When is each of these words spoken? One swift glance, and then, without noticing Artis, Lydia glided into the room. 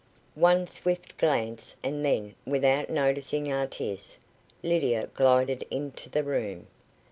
One 0.33 0.65
swift 0.65 1.15
glance, 1.19 1.75
and 1.83 2.03
then, 2.03 2.33
without 2.43 2.89
noticing 2.89 3.53
Artis, 3.53 4.17
Lydia 4.63 5.05
glided 5.13 5.63
into 5.69 6.09
the 6.09 6.23
room. 6.23 6.65